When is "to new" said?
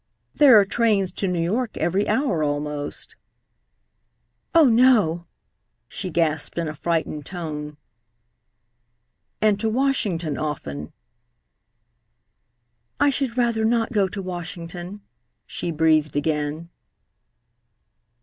1.11-1.43